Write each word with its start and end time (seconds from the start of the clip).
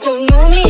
don't 0.00 0.30
know 0.30 0.48
me. 0.50 0.67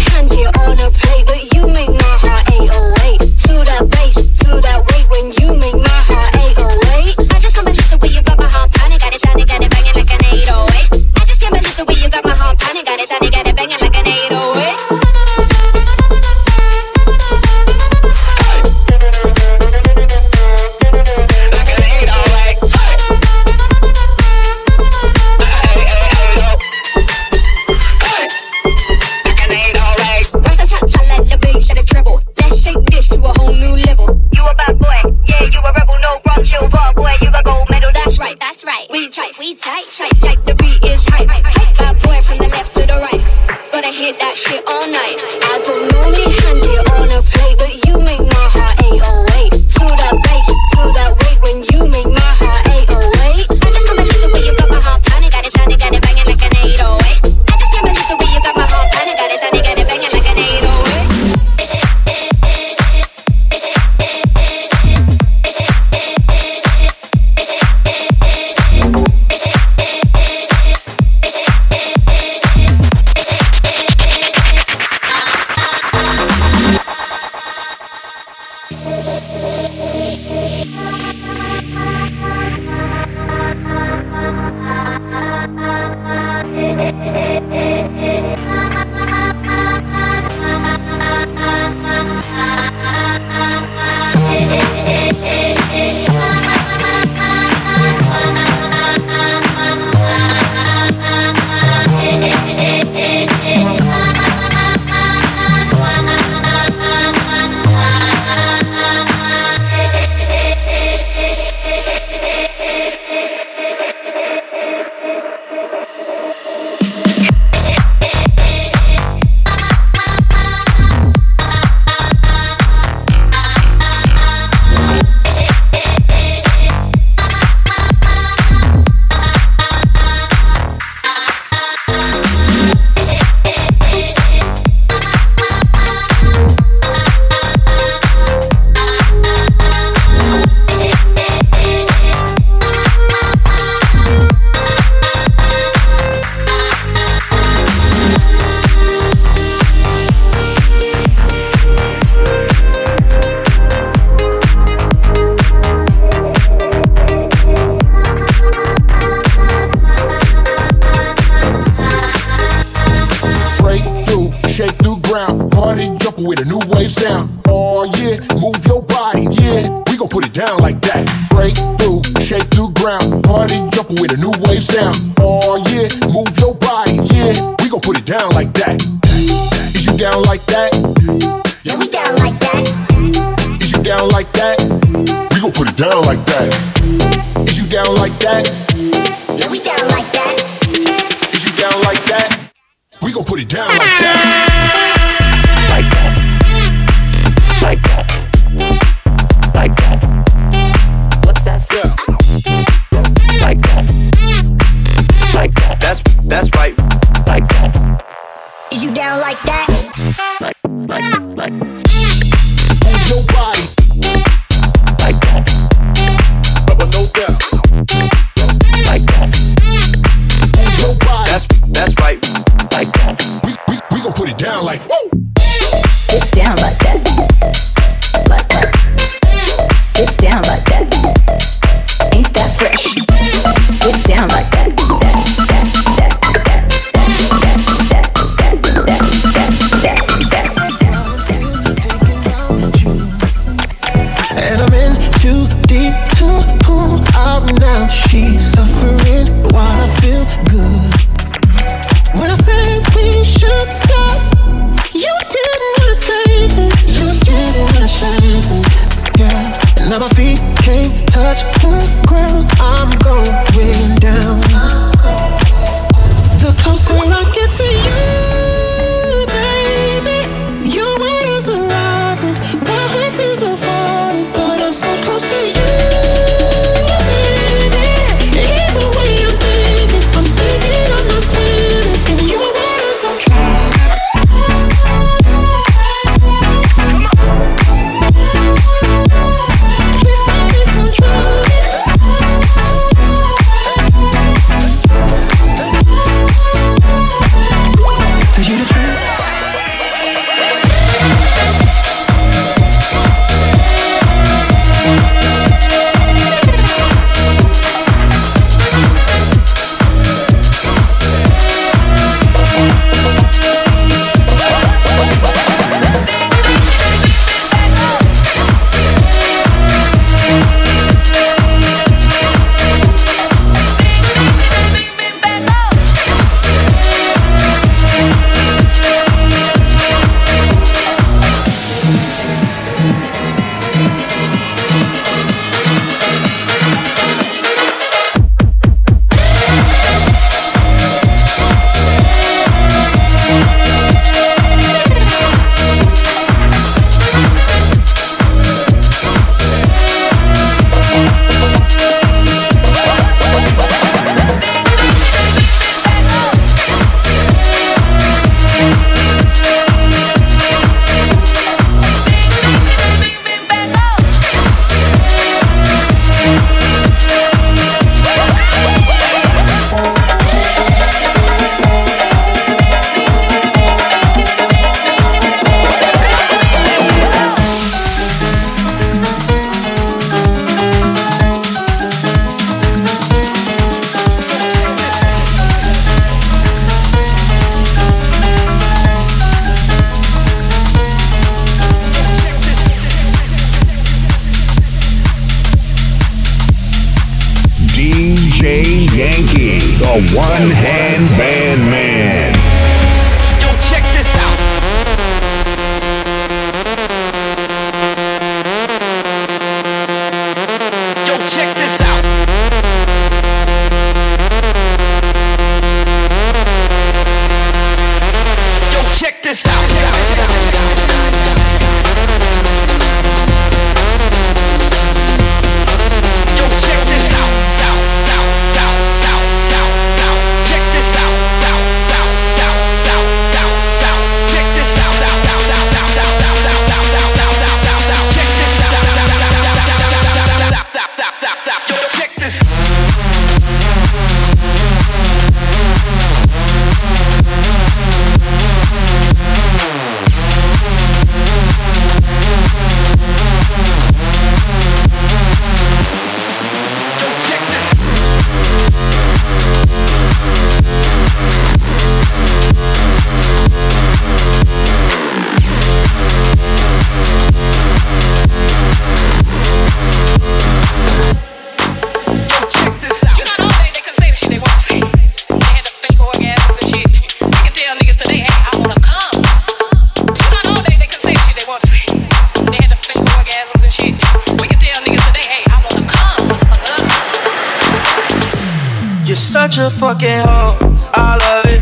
such 489.59 489.67
a 489.67 489.77
fucking 489.77 490.21
hoe. 490.25 490.57
I 490.95 491.19
love 491.19 491.47
it. 491.47 491.61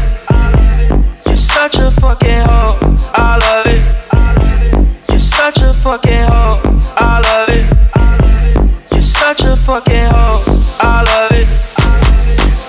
You're 1.27 1.37
such 1.37 1.77
a 1.77 1.91
fucking 1.91 2.43
hoe. 2.45 2.77
I 3.15 3.39
love 3.41 3.67
it. 3.67 3.83
You're 5.09 5.19
such 5.19 5.59
a 5.63 5.73
fucking 5.73 6.27
hoe. 6.29 6.61
I 6.99 7.21
love 7.25 7.49
it. 7.49 7.65
You're 8.93 9.01
such 9.01 9.45
a 9.45 9.57
fucking 9.57 10.11
hoe. 10.13 10.43
I 10.81 11.03
love 11.09 11.33
it. 11.33 11.49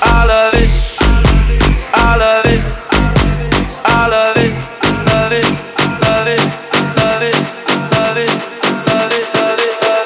I 0.01 0.25
love 0.31 0.53
it. 0.53 0.69
I 1.93 2.15
love 2.24 2.46
it. 2.46 2.62
I 3.84 4.07
love 4.07 4.38
it. 4.38 4.53
Love 5.07 5.34
it. 5.34 5.46
Love 6.05 6.27
it. 6.27 6.41
Love 6.96 7.22
it. 7.22 7.36
Love 7.91 8.17
it. 8.17 8.31
Love 8.88 9.12
it. 9.12 9.25
Love. 9.36 9.60
Love 9.84 10.03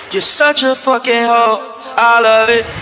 it. 0.00 0.14
You're 0.14 0.22
such 0.22 0.62
a 0.62 0.74
fucking 0.74 1.24
hoe 1.26 1.79
all 2.00 2.24
of 2.24 2.48
it. 2.48 2.79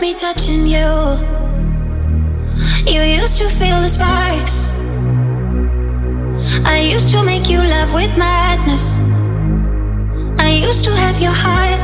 me 0.00 0.14
touching 0.14 0.66
you. 0.66 0.88
You 2.86 3.02
used 3.02 3.38
to 3.38 3.48
feel 3.48 3.80
the 3.80 3.88
sparks. 3.88 4.80
I 6.64 6.80
used 6.80 7.10
to 7.12 7.22
make 7.22 7.50
you 7.50 7.58
love 7.58 7.92
with 7.92 8.16
madness. 8.16 9.00
I 10.38 10.50
used 10.50 10.84
to 10.84 10.90
have 10.92 11.20
your 11.20 11.32
heart. 11.34 11.80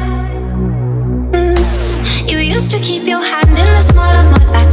Mm. 1.33 2.31
You 2.31 2.38
used 2.38 2.70
to 2.70 2.79
keep 2.79 3.02
your 3.05 3.22
hand 3.22 3.50
in 3.50 3.68
the 3.76 3.83
small 3.83 4.14
of 4.14 4.31
my 4.31 4.44
back. 4.52 4.70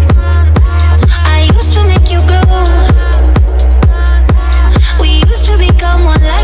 I 1.36 1.49
used 1.53 1.73
to 1.73 1.84
make 1.84 2.10
you 2.12 2.19
glow. 2.29 2.63
We 5.01 5.10
used 5.29 5.45
to 5.47 5.58
become 5.58 6.06
one. 6.06 6.42